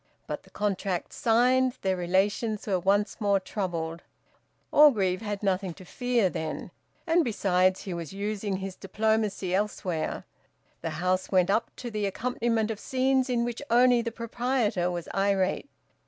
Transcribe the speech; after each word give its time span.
But, 0.25 0.41
the 0.41 0.49
contract 0.49 1.13
signed, 1.13 1.77
their 1.83 1.95
relations 1.95 2.65
were 2.65 2.79
once 2.79 3.21
more 3.21 3.39
troubled. 3.39 4.01
Orgreave 4.71 5.21
had 5.21 5.43
nothing 5.43 5.75
to 5.75 5.85
fear, 5.85 6.27
then, 6.27 6.71
and 7.05 7.23
besides, 7.23 7.81
he 7.81 7.93
was 7.93 8.11
using 8.11 8.55
his 8.57 8.75
diplomacy 8.75 9.53
elsewhere. 9.53 10.25
The 10.81 10.89
house 11.05 11.31
went 11.31 11.51
up 11.51 11.69
to 11.75 11.89
an 11.89 12.03
accompaniment 12.03 12.71
of 12.71 12.79
scenes 12.79 13.29
in 13.29 13.45
which 13.45 13.61
only 13.69 14.01
the 14.01 14.11
proprietor 14.11 14.89
was 14.89 15.07
irate. 15.13 15.69